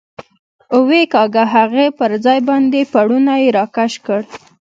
ویې 0.87 1.03
کېکاږه، 1.13 1.43
هغې 1.55 1.85
پر 1.97 2.11
ځان 2.23 2.39
باندې 2.49 2.81
پوړنی 2.91 3.43
را 3.55 3.65
کش 3.75 3.93
کړ. 4.05 4.21